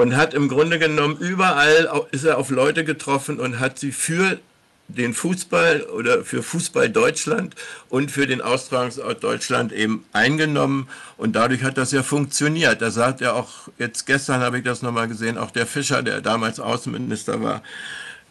und 0.02 0.16
hat 0.16 0.34
im 0.34 0.50
Grunde 0.50 0.80
genommen 0.80 1.16
überall 1.18 1.90
ist 2.12 2.24
er 2.24 2.40
auf 2.40 2.50
Leute 2.50 2.84
getroffen 2.84 3.40
und 3.40 3.60
hat 3.60 3.78
sie 3.78 3.92
für 3.92 4.40
den 4.88 5.14
Fußball 5.14 5.84
oder 5.84 6.24
für 6.24 6.44
Fußball 6.44 6.90
Deutschland 6.90 7.56
und 7.88 8.12
für 8.12 8.28
den 8.28 8.42
Austragungsort 8.42 9.24
Deutschland 9.24 9.72
eben 9.72 10.04
eingenommen 10.12 10.90
und 11.18 11.36
dadurch 11.36 11.64
hat 11.64 11.78
das 11.78 11.92
ja 11.92 12.04
funktioniert. 12.04 12.82
Da 12.82 12.92
sagt 12.92 13.22
er 13.22 13.36
auch, 13.36 13.70
jetzt 13.78 14.06
gestern 14.06 14.42
habe 14.42 14.58
ich 14.58 14.64
das 14.64 14.82
nochmal 14.82 15.08
gesehen, 15.08 15.38
auch 15.38 15.52
der 15.52 15.68
Fischer, 15.68 16.02
der 16.02 16.20
damals 16.22 16.60
Außenminister 16.60 17.42
war, 17.42 17.62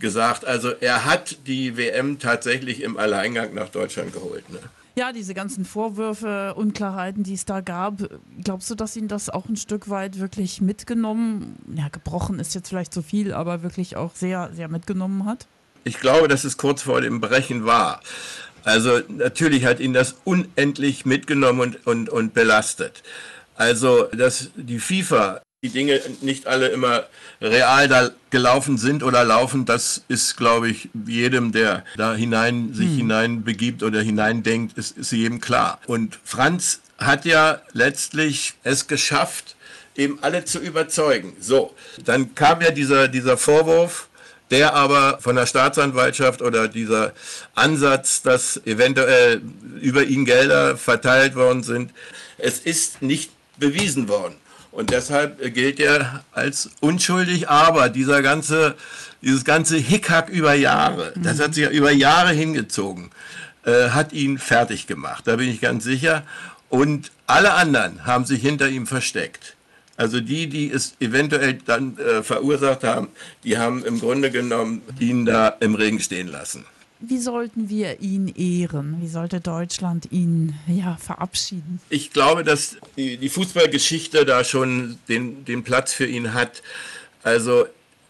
gesagt, 0.00 0.44
also 0.44 0.70
er 0.80 1.04
hat 1.04 1.46
die 1.46 1.76
WM 1.76 2.18
tatsächlich 2.18 2.82
im 2.82 2.96
Alleingang 2.96 3.54
nach 3.54 3.68
Deutschland 3.68 4.12
geholt. 4.12 4.48
Ne? 4.50 4.58
Ja, 4.96 5.12
diese 5.12 5.34
ganzen 5.34 5.64
Vorwürfe, 5.64 6.54
Unklarheiten, 6.56 7.22
die 7.22 7.34
es 7.34 7.44
da 7.44 7.60
gab, 7.60 8.02
glaubst 8.42 8.68
du, 8.70 8.74
dass 8.74 8.96
ihn 8.96 9.08
das 9.08 9.30
auch 9.30 9.48
ein 9.48 9.56
Stück 9.56 9.88
weit 9.88 10.18
wirklich 10.18 10.60
mitgenommen, 10.60 11.56
ja, 11.74 11.88
gebrochen 11.88 12.40
ist 12.40 12.54
jetzt 12.54 12.68
vielleicht 12.68 12.92
zu 12.92 13.02
viel, 13.02 13.32
aber 13.32 13.62
wirklich 13.62 13.96
auch 13.96 14.14
sehr, 14.14 14.50
sehr 14.52 14.68
mitgenommen 14.68 15.24
hat? 15.26 15.46
Ich 15.84 16.00
glaube, 16.00 16.28
dass 16.28 16.44
es 16.44 16.56
kurz 16.56 16.82
vor 16.82 17.00
dem 17.00 17.20
Brechen 17.20 17.64
war. 17.64 18.00
Also 18.64 19.00
natürlich 19.08 19.64
hat 19.64 19.80
ihn 19.80 19.94
das 19.94 20.16
unendlich 20.24 21.06
mitgenommen 21.06 21.60
und, 21.60 21.86
und, 21.86 22.10
und 22.10 22.34
belastet. 22.34 23.02
Also, 23.54 24.04
dass 24.12 24.50
die 24.56 24.78
FIFA 24.78 25.40
die 25.62 25.68
Dinge 25.68 26.00
nicht 26.22 26.46
alle 26.46 26.68
immer 26.68 27.04
real 27.42 27.86
da 27.86 28.10
gelaufen 28.30 28.78
sind 28.78 29.02
oder 29.02 29.24
laufen, 29.24 29.66
das 29.66 30.02
ist, 30.08 30.38
glaube 30.38 30.70
ich, 30.70 30.88
jedem, 31.06 31.52
der 31.52 31.84
da 31.98 32.14
hinein 32.14 32.72
sich 32.72 32.88
hm. 32.88 32.96
hineinbegibt 32.96 33.82
oder 33.82 34.00
hineindenkt, 34.00 34.78
ist, 34.78 34.96
ist 34.96 35.12
jedem 35.12 35.38
klar. 35.38 35.78
Und 35.86 36.18
Franz 36.24 36.80
hat 36.96 37.26
ja 37.26 37.60
letztlich 37.74 38.54
es 38.62 38.86
geschafft, 38.86 39.54
eben 39.96 40.18
alle 40.22 40.46
zu 40.46 40.60
überzeugen. 40.60 41.36
So, 41.40 41.74
dann 42.06 42.34
kam 42.34 42.62
ja 42.62 42.70
dieser, 42.70 43.08
dieser 43.08 43.36
Vorwurf, 43.36 44.08
der 44.50 44.72
aber 44.72 45.18
von 45.20 45.36
der 45.36 45.44
Staatsanwaltschaft 45.44 46.40
oder 46.40 46.68
dieser 46.68 47.12
Ansatz, 47.54 48.22
dass 48.22 48.56
eventuell 48.64 49.42
über 49.82 50.04
ihn 50.04 50.24
Gelder 50.24 50.78
verteilt 50.78 51.34
worden 51.34 51.62
sind, 51.62 51.92
es 52.38 52.60
ist 52.60 53.02
nicht 53.02 53.30
bewiesen 53.58 54.08
worden. 54.08 54.39
Und 54.72 54.90
deshalb 54.90 55.54
gilt 55.54 55.80
er 55.80 56.24
als 56.32 56.70
unschuldig, 56.80 57.48
aber 57.48 57.88
dieser 57.88 58.22
ganze, 58.22 58.76
dieses 59.20 59.44
ganze 59.44 59.76
Hickhack 59.76 60.28
über 60.28 60.54
Jahre, 60.54 61.12
mhm. 61.14 61.22
das 61.22 61.40
hat 61.40 61.54
sich 61.54 61.64
ja 61.64 61.70
über 61.70 61.90
Jahre 61.90 62.32
hingezogen, 62.32 63.10
äh, 63.64 63.90
hat 63.90 64.12
ihn 64.12 64.38
fertig 64.38 64.86
gemacht, 64.86 65.26
da 65.26 65.36
bin 65.36 65.48
ich 65.48 65.60
ganz 65.60 65.84
sicher. 65.84 66.22
Und 66.68 67.10
alle 67.26 67.54
anderen 67.54 68.06
haben 68.06 68.24
sich 68.24 68.40
hinter 68.42 68.68
ihm 68.68 68.86
versteckt. 68.86 69.56
Also 69.96 70.20
die, 70.20 70.48
die 70.48 70.70
es 70.70 70.94
eventuell 71.00 71.54
dann 71.54 71.98
äh, 71.98 72.22
verursacht 72.22 72.84
haben, 72.84 73.08
die 73.44 73.58
haben 73.58 73.84
im 73.84 74.00
Grunde 74.00 74.30
genommen 74.30 74.80
ihn 74.98 75.26
da 75.26 75.48
im 75.60 75.74
Regen 75.74 76.00
stehen 76.00 76.28
lassen. 76.28 76.64
Wie 77.00 77.18
sollten 77.18 77.70
wir 77.70 78.00
ihn 78.00 78.28
ehren? 78.28 78.98
Wie 79.00 79.08
sollte 79.08 79.40
Deutschland 79.40 80.12
ihn 80.12 80.54
ja, 80.66 80.96
verabschieden? 80.96 81.80
Ich 81.88 82.12
glaube, 82.12 82.44
dass 82.44 82.76
die, 82.96 83.16
die 83.16 83.30
Fußballgeschichte 83.30 84.26
da 84.26 84.44
schon 84.44 84.98
den, 85.08 85.44
den 85.46 85.64
Platz 85.64 85.94
für 85.94 86.06
ihn 86.06 86.34
hat. 86.34 86.62
Also 87.22 87.66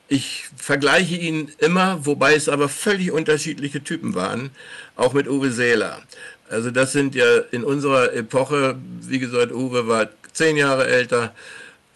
ich 0.08 0.46
vergleiche 0.56 1.14
ihn 1.14 1.52
immer, 1.58 2.04
wobei 2.04 2.34
es 2.34 2.48
aber 2.48 2.68
völlig 2.68 3.12
unterschiedliche 3.12 3.82
Typen 3.82 4.16
waren, 4.16 4.50
auch 4.96 5.12
mit 5.12 5.28
Uwe 5.28 5.52
Seeler. 5.52 6.02
Also 6.48 6.72
das 6.72 6.92
sind 6.92 7.14
ja 7.14 7.38
in 7.52 7.62
unserer 7.62 8.12
Epoche, 8.12 8.76
wie 9.02 9.20
gesagt, 9.20 9.52
Uwe 9.52 9.86
war 9.86 10.08
zehn 10.32 10.56
Jahre 10.56 10.88
älter, 10.88 11.32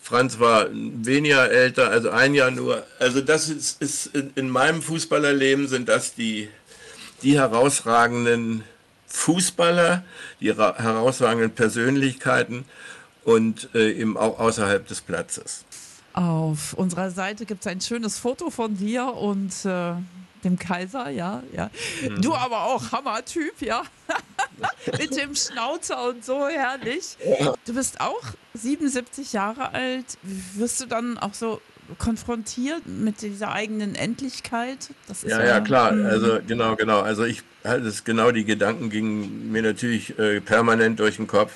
Franz 0.01 0.39
war 0.39 0.69
weniger 0.71 1.51
älter, 1.51 1.91
also 1.91 2.11
ein 2.11 2.35
Jahr 2.35 2.53
nur. 2.53 2.87
Also 3.01 3.21
das 3.21 3.49
ist, 3.49 3.83
ist 3.83 4.15
in, 4.15 4.31
in 4.37 4.51
meinem 4.51 4.81
Fußballerleben 4.81 5.67
sind 5.67 5.89
das 5.89 6.15
die 6.15 6.51
die 7.25 7.39
herausragenden 7.39 8.63
Fußballer, 9.07 10.05
die 10.41 10.55
herausragenden 10.55 11.53
Persönlichkeiten 11.55 12.65
und 13.25 13.71
äh, 13.75 13.93
eben 13.93 14.17
auch 14.17 14.39
außerhalb 14.39 14.87
des 14.87 15.01
Platzes. 15.01 15.65
Auf 16.13 16.75
unserer 16.75 17.11
Seite 17.11 17.47
gibt 17.47 17.63
es 17.63 17.67
ein 17.67 17.81
schönes 17.81 18.19
Foto 18.19 18.51
von 18.51 18.77
dir 18.77 19.07
und 19.07 19.53
äh, 19.65 19.95
dem 20.45 20.59
Kaiser, 20.59 21.09
ja, 21.09 21.43
ja. 21.53 21.71
Mhm. 22.03 22.21
Du 22.21 22.35
aber 22.35 22.65
auch 22.65 22.93
Hammertyp, 22.93 23.61
ja. 23.63 23.83
Mit 24.99 25.17
dem 25.17 25.35
Schnauzer 25.35 26.09
und 26.09 26.25
so, 26.25 26.47
herrlich. 26.47 27.17
Du 27.65 27.75
bist 27.75 28.01
auch 28.01 28.23
77 28.53 29.33
Jahre 29.33 29.73
alt. 29.73 30.19
Wirst 30.23 30.83
du 30.83 30.87
dann 30.87 31.19
auch 31.19 31.35
so 31.35 31.61
konfrontiert 31.99 32.87
mit 32.87 33.23
dieser 33.23 33.53
eigenen 33.53 33.95
Endlichkeit? 33.95 34.91
ja, 35.23 35.39
ja, 35.41 35.47
ja, 35.47 35.61
klar. 35.61 35.93
Hm. 35.93 36.07
Also 36.07 36.39
genau, 36.47 36.77
genau. 36.77 37.01
Also 37.01 37.25
ich 37.25 37.43
hatte 37.65 37.87
es 37.87 38.05
genau, 38.05 38.31
die 38.31 38.45
Gedanken 38.45 38.91
gingen 38.91 39.53
mir 39.53 39.63
natürlich 39.63 40.19
äh, 40.19 40.41
permanent 40.41 41.01
durch 41.01 41.17
den 41.17 41.27
Kopf. 41.27 41.53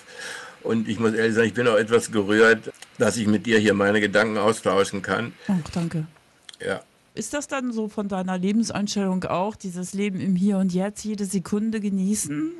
Und 0.63 0.89
ich 0.89 0.99
muss 0.99 1.15
ehrlich 1.15 1.35
sagen, 1.35 1.49
ich 1.49 1.55
bin 1.55 1.69
auch 1.69 1.77
etwas 1.77 2.11
gerührt, 2.11 2.73
dass 2.99 3.17
ich 3.17 3.27
mit 3.27 3.47
dir 3.47 3.59
hier 3.59 3.75
meine 3.75 4.01
Gedanken 4.01 4.39
austauschen 4.39 5.03
kann. 5.03 5.33
Ach, 5.47 5.71
danke. 5.73 6.07
Ja. 6.65 6.83
Ist 7.15 7.35
das 7.35 7.49
dann 7.49 7.73
so 7.73 7.89
von 7.89 8.09
deiner 8.09 8.39
Lebenseinstellung 8.39 9.25
auch, 9.25 9.57
dieses 9.57 9.93
Leben 9.93 10.21
im 10.21 10.37
Hier 10.37 10.59
und 10.59 10.73
Jetzt, 10.73 11.05
jede 11.05 11.25
Sekunde 11.25 11.81
genießen? 11.81 12.53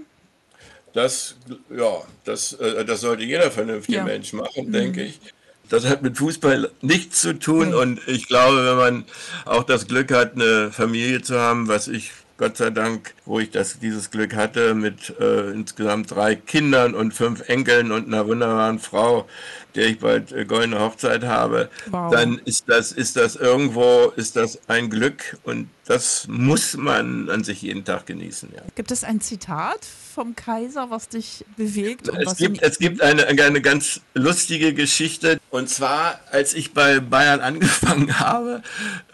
Das, 0.93 1.37
ja, 1.71 2.03
das, 2.25 2.55
äh, 2.55 2.85
das 2.85 3.03
sollte 3.03 3.25
jeder 3.25 3.51
vernünftige 3.51 3.99
ja. 3.99 4.05
Mensch 4.05 4.33
machen, 4.33 4.67
mhm. 4.67 4.73
denke 4.73 5.03
ich. 5.05 5.21
Das 5.69 5.87
hat 5.87 6.03
mit 6.03 6.17
Fußball 6.17 6.71
nichts 6.81 7.21
zu 7.21 7.39
tun 7.39 7.75
und 7.75 8.01
ich 8.07 8.27
glaube, 8.27 8.65
wenn 8.65 8.77
man 8.77 9.05
auch 9.45 9.65
das 9.65 9.87
Glück 9.87 10.13
hat, 10.13 10.35
eine 10.35 10.71
Familie 10.73 11.23
zu 11.23 11.39
haben, 11.39 11.69
was 11.69 11.89
ich 11.89 12.13
Gott 12.39 12.57
sei 12.57 12.71
Dank, 12.71 13.15
wo 13.25 13.41
ich 13.41 13.51
das, 13.51 13.81
dieses 13.81 14.13
Glück 14.13 14.37
hatte, 14.37 14.75
mit 14.75 15.13
äh, 15.19 15.51
insgesamt 15.51 16.13
drei 16.13 16.37
Kindern 16.37 16.95
und 16.95 17.13
fünf 17.13 17.49
Enkeln 17.49 17.91
und 17.91 18.07
einer 18.07 18.29
wunderbaren 18.29 18.79
Frau, 18.79 19.27
der 19.75 19.89
ich 19.89 19.99
bald 19.99 20.31
äh, 20.31 20.45
goldene 20.45 20.79
Hochzeit 20.79 21.25
habe, 21.25 21.69
wow. 21.91 22.13
dann 22.13 22.41
ist 22.45 22.69
das, 22.69 22.93
ist 22.93 23.17
das 23.17 23.35
irgendwo, 23.35 24.13
ist 24.15 24.37
das 24.37 24.61
ein 24.69 24.89
Glück 24.89 25.37
und 25.43 25.69
das 25.89 26.29
muss 26.29 26.77
man 26.77 27.31
an 27.31 27.45
sich 27.45 27.63
jeden 27.63 27.83
Tag 27.83 28.05
genießen. 28.05 28.51
Ja. 28.55 28.61
Gibt 28.75 28.91
es 28.91 29.05
ein 29.05 29.23
Zitat 29.23 29.79
vom 30.15 30.37
Kaiser, 30.37 30.91
was 30.91 31.09
dich 31.09 31.47
bewegt? 31.57 32.09
es, 32.09 32.37
gibt, 32.37 32.61
es 32.61 32.79
gibt 32.79 33.01
eine, 33.01 33.27
eine 33.27 33.63
ganz 33.63 34.03
lustige 34.13 34.75
Geschichte. 34.75 35.41
Und 35.49 35.71
zwar, 35.71 36.21
als 36.31 36.53
ich 36.53 36.75
bei 36.75 37.01
Bayern 37.01 37.41
angefangen 37.41 38.19
habe, 38.21 38.63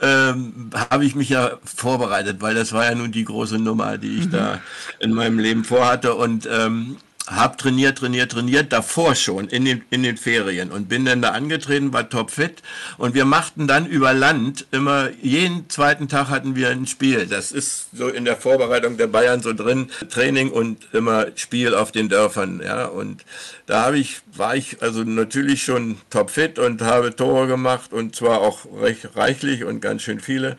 ähm, 0.02 0.70
habe 0.90 1.04
ich 1.04 1.14
mich 1.14 1.28
ja 1.28 1.58
vorbereitet, 1.64 2.38
weil 2.40 2.56
das 2.56 2.72
war 2.72 2.84
ja 2.86 2.96
nun 2.96 3.12
die 3.12 3.24
große 3.24 3.60
Nummer, 3.60 3.96
die 3.96 4.18
ich 4.18 4.26
mhm. 4.26 4.32
da 4.32 4.60
in 4.98 5.12
meinem 5.12 5.38
Leben 5.38 5.62
vorhatte. 5.62 6.16
Und 6.16 6.48
ähm, 6.50 6.96
habe 7.26 7.56
trainiert, 7.56 7.98
trainiert, 7.98 8.32
trainiert, 8.32 8.72
davor 8.72 9.14
schon 9.14 9.48
in 9.48 9.64
den, 9.64 9.82
in 9.90 10.02
den 10.02 10.18
Ferien 10.18 10.70
und 10.70 10.88
bin 10.88 11.06
dann 11.06 11.22
da 11.22 11.30
angetreten, 11.30 11.92
war 11.92 12.08
topfit 12.08 12.62
und 12.98 13.14
wir 13.14 13.24
machten 13.24 13.66
dann 13.66 13.86
über 13.86 14.12
Land 14.12 14.66
immer, 14.72 15.08
jeden 15.22 15.70
zweiten 15.70 16.08
Tag 16.08 16.28
hatten 16.28 16.54
wir 16.54 16.68
ein 16.68 16.86
Spiel. 16.86 17.26
Das 17.26 17.50
ist 17.50 17.88
so 17.94 18.08
in 18.08 18.26
der 18.26 18.36
Vorbereitung 18.36 18.98
der 18.98 19.06
Bayern 19.06 19.40
so 19.40 19.54
drin, 19.54 19.90
Training 20.10 20.50
und 20.50 20.88
immer 20.92 21.28
Spiel 21.36 21.74
auf 21.74 21.92
den 21.92 22.08
Dörfern, 22.10 22.60
ja, 22.62 22.86
und 22.86 23.24
da 23.66 23.86
habe 23.86 23.98
ich, 23.98 24.20
war 24.34 24.54
ich 24.54 24.82
also 24.82 25.02
natürlich 25.02 25.62
schon 25.62 25.96
topfit 26.10 26.58
und 26.58 26.82
habe 26.82 27.16
Tore 27.16 27.46
gemacht 27.46 27.94
und 27.94 28.14
zwar 28.14 28.40
auch 28.40 28.66
recht 28.82 29.16
reichlich 29.16 29.64
und 29.64 29.80
ganz 29.80 30.02
schön 30.02 30.20
viele. 30.20 30.58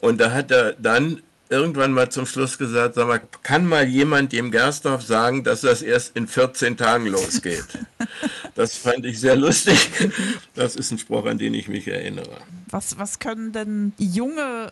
Und 0.00 0.20
da 0.20 0.30
hat 0.32 0.50
er 0.50 0.74
dann 0.74 1.22
irgendwann 1.50 1.92
mal 1.92 2.10
zum 2.10 2.26
Schluss 2.26 2.58
gesagt, 2.58 2.94
sag 2.94 3.06
mal, 3.06 3.20
kann 3.42 3.66
mal 3.66 3.86
jemand 3.86 4.32
dem 4.32 4.50
Gerstorf 4.50 5.02
sagen, 5.02 5.44
dass 5.44 5.62
das 5.62 5.82
erst 5.82 6.16
in 6.16 6.26
14 6.26 6.76
Tagen 6.76 7.06
losgeht? 7.06 7.66
das 8.54 8.76
fand 8.76 9.04
ich 9.04 9.20
sehr 9.20 9.36
lustig. 9.36 9.90
Das 10.54 10.76
ist 10.76 10.90
ein 10.90 10.98
Spruch, 10.98 11.26
an 11.26 11.38
den 11.38 11.54
ich 11.54 11.68
mich 11.68 11.88
erinnere. 11.88 12.38
Was, 12.70 12.98
was 12.98 13.18
können 13.18 13.52
denn 13.52 13.92
junge 13.98 14.70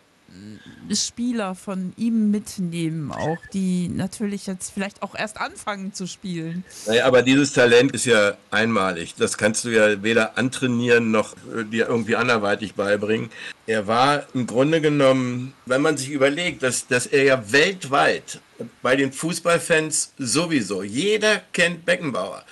Spieler 0.92 1.54
von 1.54 1.92
ihm 1.96 2.30
mitnehmen, 2.30 3.10
auch 3.10 3.38
die 3.52 3.88
natürlich 3.88 4.46
jetzt 4.46 4.70
vielleicht 4.70 5.02
auch 5.02 5.14
erst 5.14 5.40
anfangen 5.40 5.92
zu 5.92 6.06
spielen. 6.06 6.64
Naja, 6.86 7.06
aber 7.06 7.22
dieses 7.22 7.52
Talent 7.52 7.92
ist 7.92 8.04
ja 8.04 8.36
einmalig. 8.50 9.14
Das 9.16 9.36
kannst 9.36 9.64
du 9.64 9.70
ja 9.70 10.02
weder 10.02 10.38
antrainieren 10.38 11.10
noch 11.10 11.34
dir 11.72 11.88
irgendwie 11.88 12.16
anderweitig 12.16 12.74
beibringen. 12.74 13.30
Er 13.66 13.86
war 13.86 14.26
im 14.34 14.46
Grunde 14.46 14.80
genommen, 14.80 15.54
wenn 15.64 15.82
man 15.82 15.96
sich 15.96 16.10
überlegt, 16.10 16.62
dass, 16.62 16.86
dass 16.86 17.06
er 17.06 17.24
ja 17.24 17.52
weltweit 17.52 18.40
bei 18.82 18.94
den 18.96 19.12
Fußballfans 19.12 20.12
sowieso, 20.18 20.82
jeder 20.82 21.42
kennt 21.52 21.84
Beckenbauer 21.84 22.44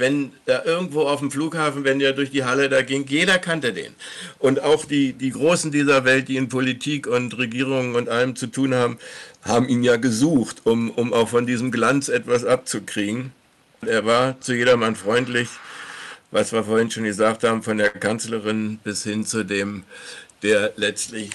wenn 0.00 0.32
er 0.46 0.66
irgendwo 0.66 1.02
auf 1.02 1.20
dem 1.20 1.30
Flughafen, 1.30 1.84
wenn 1.84 2.00
er 2.00 2.12
durch 2.12 2.30
die 2.30 2.44
Halle 2.44 2.68
da 2.68 2.82
ging, 2.82 3.06
jeder 3.06 3.38
kannte 3.38 3.72
den. 3.72 3.94
Und 4.38 4.60
auch 4.62 4.84
die, 4.84 5.12
die 5.12 5.30
Großen 5.30 5.70
dieser 5.70 6.04
Welt, 6.04 6.28
die 6.28 6.36
in 6.36 6.48
Politik 6.48 7.06
und 7.06 7.38
Regierungen 7.38 7.94
und 7.94 8.08
allem 8.08 8.34
zu 8.34 8.48
tun 8.48 8.74
haben, 8.74 8.98
haben 9.42 9.68
ihn 9.68 9.82
ja 9.82 9.96
gesucht, 9.96 10.62
um, 10.64 10.90
um 10.90 11.12
auch 11.12 11.28
von 11.28 11.46
diesem 11.46 11.70
Glanz 11.70 12.08
etwas 12.08 12.44
abzukriegen. 12.44 13.32
Er 13.86 14.04
war 14.04 14.40
zu 14.40 14.54
jedermann 14.54 14.96
freundlich, 14.96 15.48
was 16.30 16.52
wir 16.52 16.64
vorhin 16.64 16.90
schon 16.90 17.04
gesagt 17.04 17.44
haben, 17.44 17.62
von 17.62 17.78
der 17.78 17.90
Kanzlerin 17.90 18.78
bis 18.82 19.04
hin 19.04 19.24
zu 19.24 19.44
dem 19.44 19.84
der 20.42 20.72
letztlich 20.76 21.30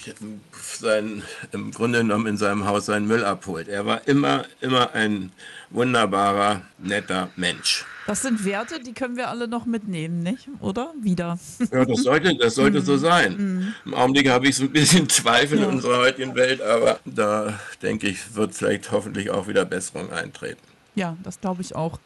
sein, 0.58 1.24
im 1.52 1.72
Grunde 1.72 2.00
genommen 2.00 2.28
in 2.28 2.38
seinem 2.38 2.66
Haus 2.66 2.88
seinen 2.88 3.08
Müll 3.08 3.24
abholt. 3.24 3.68
Er 3.68 3.86
war 3.86 4.08
immer, 4.08 4.46
immer 4.62 4.94
ein 4.94 5.32
wunderbarer, 5.70 6.62
netter 6.80 7.30
Mensch. 7.36 7.86
Das 8.08 8.22
sind 8.22 8.46
Werte, 8.46 8.80
die 8.80 8.94
können 8.94 9.18
wir 9.18 9.30
alle 9.30 9.48
noch 9.48 9.66
mitnehmen, 9.66 10.20
nicht? 10.22 10.48
Oder? 10.60 10.94
Wieder. 11.02 11.40
Ja, 11.72 11.86
das 11.86 12.04
sollte, 12.04 12.36
das 12.36 12.54
sollte 12.56 12.82
so 12.82 12.98
sein. 12.98 13.74
Im 13.84 13.94
Augenblick 13.96 14.30
habe 14.30 14.48
ich 14.48 14.56
so 14.58 14.64
ein 14.64 14.72
bisschen 14.72 15.10
Zweifel 15.10 15.58
in 15.60 15.66
unserer 15.66 15.98
heutigen 15.98 16.36
Welt, 16.36 16.62
aber 16.62 17.00
da 17.06 17.60
denke 17.82 18.08
ich, 18.08 18.36
wird 18.36 18.54
vielleicht 18.54 18.92
hoffentlich 18.92 19.32
auch 19.32 19.48
wieder 19.48 19.66
Besserung 19.66 20.12
eintreten. 20.12 20.62
Ja, 20.94 21.18
das 21.24 21.42
glaube 21.42 21.62
ich 21.64 21.76
auch. 21.76 22.00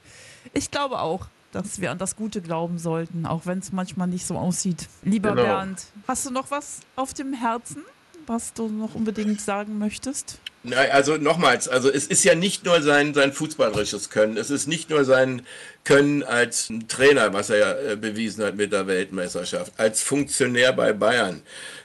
Ich 0.54 0.72
glaube 0.72 1.00
auch, 1.00 1.28
dass 1.52 1.82
wir 1.82 1.92
an 1.92 1.98
das 1.98 2.16
Gute 2.16 2.42
glauben 2.42 2.78
sollten, 2.78 3.26
auch 3.26 3.46
wenn 3.46 3.60
es 3.60 3.72
manchmal 3.72 4.08
nicht 4.08 4.26
so 4.26 4.38
aussieht. 4.38 4.88
Lieber 5.04 5.32
Genau. 5.32 5.44
Bernd, 5.44 5.82
hast 6.08 6.26
du 6.26 6.32
noch 6.32 6.50
was 6.50 6.80
auf 6.96 7.14
dem 7.14 7.34
Herzen, 7.34 7.84
was 8.26 8.54
du 8.54 8.70
noch 8.70 8.96
unbedingt 8.96 9.42
sagen 9.42 9.78
möchtest? 9.80 10.40
Na, 10.62 10.76
also 10.78 11.16
nochmals, 11.18 11.70
also 11.70 11.90
es 11.90 12.06
ist 12.08 12.24
ja 12.26 12.36
nicht 12.36 12.66
nur 12.66 12.82
sein, 12.82 13.14
sein 13.14 13.32
fußballerisches 13.32 14.10
Können, 14.10 14.36
es 14.36 14.50
ist 14.50 14.68
nicht 14.68 14.90
nur 14.90 15.06
sein 15.06 15.42
Können 15.90 16.22
als 16.22 16.72
Trainer, 16.88 17.34
was 17.34 17.50
er 17.50 17.58
ja 17.58 17.72
äh, 17.72 17.96
bewiesen 17.96 18.46
hat 18.46 18.56
mit 18.56 18.72
der 18.72 18.86
Weltmeisterschaft, 18.86 19.74
als 19.78 20.04
Funktionär 20.04 20.72
bei 20.72 20.94
Bayern, 20.94 21.42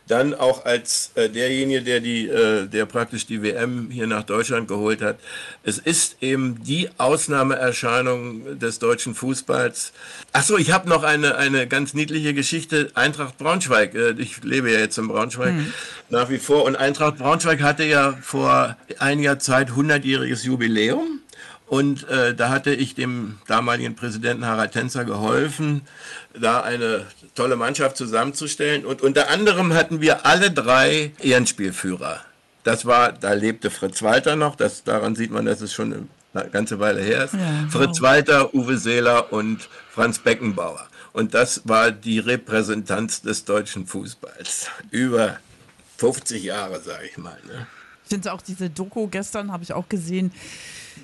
dann 0.09 0.35
auch 0.35 0.67
als 0.67 1.11
äh, 1.15 1.31
derjenige, 1.31 1.81
der 1.81 2.01
die, 2.01 2.29
äh, 2.29 2.67
der 2.67 2.85
praktisch 2.85 3.25
die 3.25 3.43
WM 3.43 3.89
hier 3.91 4.07
nach 4.07 4.25
Deutschland 4.25 4.69
geholt 4.69 5.01
hat. 5.01 5.19
Es 5.63 5.79
ist 5.79 6.19
eben 6.21 6.63
die 6.63 6.91
Ausnahmeerscheinung 6.99 8.59
des 8.59 8.79
deutschen 8.79 9.15
Fußballs. 9.15 9.95
Ach 10.35 10.43
so, 10.43 10.59
ich 10.59 10.71
habe 10.71 10.87
noch 10.87 11.03
eine, 11.03 11.37
eine 11.37 11.67
ganz 11.67 11.95
niedliche 11.95 12.35
Geschichte. 12.35 12.91
Eintracht 12.93 13.39
Braunschweig. 13.39 13.95
Ich 14.19 14.45
lebe 14.45 14.71
ja 14.71 14.81
jetzt 14.81 14.99
in 14.99 15.09
Braunschweig 15.09 15.55
nach 16.11 16.29
wie 16.29 16.39
vor. 16.39 16.65
Und 16.65 16.77
Eintracht 16.77 17.17
Braunschweig 17.17 17.63
hatte 17.63 17.85
ja 17.85 18.19
vor 18.21 18.77
einiger 18.99 19.39
Zeit 19.39 19.71
100-jähriges 19.71 20.45
Jubiläum. 20.45 21.21
Und 21.66 22.06
äh, 22.09 22.35
da 22.35 22.50
hatte 22.50 22.75
ich 22.75 22.94
dem 22.94 23.38
damaligen 23.47 23.97
Präsidenten 23.97 24.47
Harald 24.47 24.73
Tenzer 24.73 25.04
geholfen, 25.04 25.83
da 26.38 26.61
eine 26.61 27.06
tolle 27.35 27.56
Mannschaft 27.56 27.97
zusammenzustellen. 27.97 28.85
Und 28.85 29.02
unter 29.02 29.30
anderem 29.30 29.73
hatten 29.73 30.00
wir 30.00 30.26
alle 30.26 30.50
drei 30.50 31.12
Ehrenspielführer. 31.21 32.21
Das 32.64 32.87
war, 32.87 33.12
da 33.12 33.33
lebte 33.33 33.71
Fritz 33.71 34.02
Walter 34.02 34.37
noch, 34.37 34.56
das, 34.56 34.85
daran 34.85 35.14
sieht 35.14 35.30
man, 35.30 35.47
dass 35.47 35.61
es 35.61 35.73
schon 35.73 36.09
eine 36.35 36.50
ganze 36.50 36.80
Weile 36.80 37.00
her 37.00 37.25
ist. 37.25 37.35
Ja, 37.35 37.66
Fritz 37.71 38.00
Walter, 38.00 38.54
Uwe 38.54 38.78
Seeler 38.78 39.33
und 39.33 39.68
Franz 39.90 40.18
Beckenbauer. 40.18 40.88
Und 41.12 41.35
das 41.35 41.62
war 41.64 41.92
die 41.92 42.18
Repräsentanz 42.18 43.23
des 43.23 43.44
deutschen 43.44 43.87
Fußballs. 43.87 44.68
Über 44.90 45.38
50 45.99 46.42
Jahre, 46.42 46.80
sage 46.80 47.06
ich 47.06 47.18
mal. 47.18 47.38
Ne? 47.47 47.66
Ich 48.05 48.11
finde 48.11 48.33
auch 48.33 48.43
diese 48.43 48.71
Doku 48.71 49.09
gestern, 49.09 49.53
habe 49.53 49.65
ich 49.65 49.73
auch 49.73 49.89
gesehen. 49.89 50.33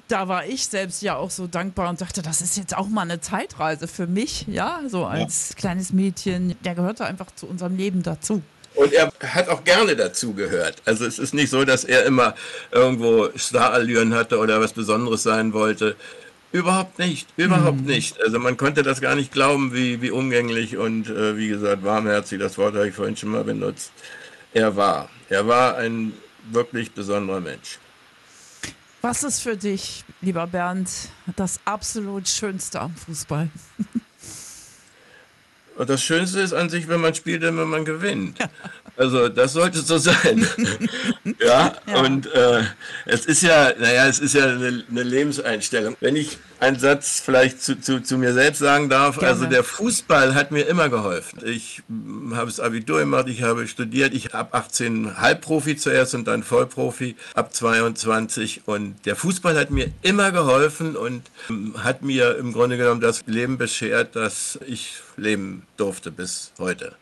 Da 0.09 0.28
war 0.28 0.47
ich 0.47 0.66
selbst 0.66 1.02
ja 1.02 1.16
auch 1.16 1.30
so 1.30 1.47
dankbar 1.47 1.88
und 1.88 2.00
dachte, 2.00 2.23
das 2.23 2.40
ist 2.40 2.57
jetzt 2.57 2.76
auch 2.76 2.88
mal 2.88 3.02
eine 3.02 3.21
Zeitreise 3.21 3.88
für 3.88 4.07
mich, 4.07 4.47
ja, 4.49 4.80
so 4.87 5.07
als 5.07 5.54
kleines 5.57 5.92
Mädchen. 5.92 6.57
Der 6.64 6.75
gehörte 6.75 7.04
einfach 7.07 7.35
zu 7.35 7.47
unserem 7.47 7.76
Leben 7.76 8.02
dazu. 8.02 8.42
Und 8.75 8.92
er 8.92 9.12
hat 9.35 9.49
auch 9.49 9.64
gerne 9.64 9.97
dazu 9.97 10.33
gehört. 10.35 10.76
Also 10.85 11.04
es 11.04 11.19
ist 11.19 11.35
nicht 11.35 11.50
so, 11.50 11.64
dass 11.64 11.85
er 11.85 12.04
immer 12.04 12.35
irgendwo 12.71 13.30
Starallüren 13.35 14.14
hatte 14.14 14.38
oder 14.38 14.61
was 14.61 14.73
Besonderes 14.73 15.23
sein 15.23 15.52
wollte. 15.52 15.97
Überhaupt 16.52 16.99
nicht, 16.99 17.28
überhaupt 17.37 17.83
nicht. 17.83 18.21
Also 18.23 18.38
man 18.40 18.57
konnte 18.57 18.83
das 18.83 19.00
gar 19.00 19.14
nicht 19.14 19.33
glauben, 19.33 19.73
wie, 19.73 20.02
wie 20.02 20.11
umgänglich 20.11 20.76
und 20.76 21.09
äh, 21.09 21.37
wie 21.37 21.49
gesagt 21.49 21.85
warmherzig, 21.85 22.40
das 22.40 22.59
Wort 22.59 22.75
habe 22.75 22.88
ich 22.88 22.95
vorhin 22.95 23.16
schon 23.16 23.30
mal 23.30 23.45
benutzt, 23.45 23.92
er 24.52 24.75
war. 24.75 25.09
Er 25.28 25.47
war 25.47 25.76
ein 25.76 26.12
wirklich 26.50 26.92
besonderer 26.92 27.40
Mensch. 27.40 27.78
Was 29.02 29.23
ist 29.23 29.40
für 29.40 29.56
dich, 29.56 30.04
lieber 30.20 30.47
Bernd, 30.47 30.90
das 31.37 31.59
absolut 31.64 32.28
Schönste 32.28 32.80
am 32.80 32.94
Fußball? 32.94 33.49
Und 35.76 35.88
das 35.88 36.02
Schönste 36.02 36.40
ist 36.40 36.52
an 36.52 36.68
sich, 36.68 36.88
wenn 36.88 37.00
man 37.00 37.14
spielt, 37.14 37.40
wenn 37.40 37.54
man 37.54 37.87
gewinnt. 37.87 38.38
Also 39.00 39.30
das 39.30 39.54
sollte 39.54 39.78
so 39.80 39.97
sein. 39.97 40.47
ja, 41.40 41.73
Ja. 41.87 42.00
und 42.02 42.26
äh, 42.35 42.64
es 43.07 43.25
ist 43.25 43.40
ja, 43.40 43.73
naja, 43.78 44.07
es 44.07 44.19
ist 44.19 44.34
ja 44.34 44.45
eine, 44.45 44.84
eine 44.91 45.02
Lebenseinstellung. 45.02 45.97
Wenn 46.00 46.17
ich 46.17 46.36
einen 46.58 46.78
Satz 46.78 47.23
vielleicht 47.25 47.63
zu, 47.63 47.80
zu, 47.80 48.02
zu 48.02 48.19
mir 48.19 48.34
selbst 48.34 48.58
sagen 48.58 48.91
darf, 48.91 49.19
Gerne. 49.19 49.32
also 49.32 49.47
der 49.47 49.65
Fußball 49.65 50.34
hat 50.34 50.50
mir 50.50 50.67
immer 50.67 50.91
geholfen. 50.91 51.41
Ich 51.47 51.82
mm, 51.89 52.34
habe 52.34 52.50
das 52.50 52.60
Abitur 52.60 52.99
gemacht, 52.99 53.26
ich 53.28 53.43
habe 53.43 53.67
studiert, 53.69 54.13
ich 54.13 54.34
ab 54.34 54.54
18 54.54 55.17
Halbprofi 55.19 55.78
zuerst 55.78 56.15
und 56.15 56.26
dann 56.28 56.43
Vollprofi 56.43 57.17
ab 57.32 57.54
22 57.54 58.63
und 58.67 59.06
der 59.06 59.17
Fußball 59.17 59.58
hat 59.58 59.71
mir 59.71 59.91
immer 60.02 60.30
geholfen 60.30 60.95
und 60.95 61.23
ähm, 61.49 61.75
hat 61.82 62.02
mir 62.02 62.36
im 62.36 62.52
Grunde 62.52 62.76
genommen 62.76 63.00
das 63.00 63.23
Leben 63.25 63.56
beschert, 63.56 64.15
das 64.15 64.58
ich 64.67 64.97
leben 65.17 65.63
durfte 65.78 66.10
bis 66.10 66.52
heute. 66.58 66.93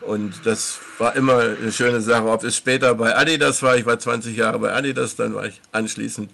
Und 0.00 0.34
das 0.44 0.78
war 0.98 1.16
immer 1.16 1.40
eine 1.40 1.72
schöne 1.72 2.00
Sache. 2.00 2.26
Ob 2.26 2.44
es 2.44 2.56
später 2.56 2.94
bei 2.94 3.16
Adidas 3.16 3.62
war, 3.62 3.76
ich 3.76 3.86
war 3.86 3.98
20 3.98 4.36
Jahre 4.36 4.58
bei 4.58 4.72
Adidas, 4.72 5.16
dann 5.16 5.34
war 5.34 5.46
ich 5.46 5.60
anschließend 5.72 6.30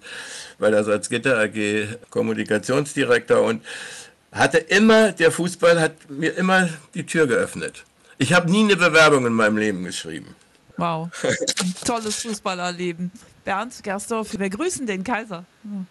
bei 0.59 0.69
der 0.69 0.83
Salzgitter 0.83 1.39
AG 1.39 1.87
Kommunikationsdirektor 2.09 3.41
und 3.41 3.63
hatte 4.31 4.57
immer, 4.57 5.11
der 5.11 5.31
Fußball 5.31 5.79
hat 5.79 6.09
mir 6.09 6.35
immer 6.37 6.69
die 6.93 7.05
Tür 7.05 7.27
geöffnet. 7.27 7.83
Ich 8.17 8.33
habe 8.33 8.49
nie 8.49 8.63
eine 8.63 8.75
Bewerbung 8.75 9.25
in 9.25 9.33
meinem 9.33 9.57
Leben 9.57 9.83
geschrieben. 9.83 10.35
Wow, 10.77 11.09
ein 11.23 11.73
tolles 11.85 12.15
Fußballerleben. 12.21 13.11
Bernd 13.43 13.83
Gersdorf, 13.83 14.37
wir 14.37 14.49
grüßen 14.49 14.87
den 14.87 15.03
Kaiser. 15.03 15.45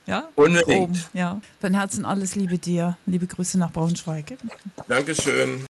Ja? 0.07 0.29
Unbedingt. 0.35 0.81
Oben, 0.81 1.05
ja. 1.12 1.41
Von 1.61 1.75
Herzen 1.75 2.05
alles 2.05 2.35
Liebe 2.35 2.59
dir. 2.59 2.97
Liebe 3.07 3.27
Grüße 3.27 3.59
nach 3.59 3.71
Braunschweig. 3.71 4.38
Dankeschön. 4.88 5.67